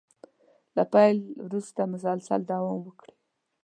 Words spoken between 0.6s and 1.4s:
له پيل